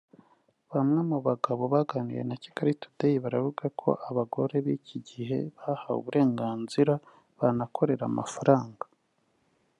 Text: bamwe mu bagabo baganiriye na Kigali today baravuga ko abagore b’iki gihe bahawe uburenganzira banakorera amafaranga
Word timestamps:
bamwe 0.73 0.99
mu 1.09 1.17
bagabo 1.27 1.63
baganiriye 1.73 2.23
na 2.29 2.35
Kigali 2.43 2.71
today 2.81 3.15
baravuga 3.23 3.65
ko 3.81 3.89
abagore 4.09 4.55
b’iki 4.65 4.97
gihe 5.09 5.37
bahawe 5.55 5.95
uburenganzira 5.99 6.93
banakorera 7.39 8.05
amafaranga 8.11 8.85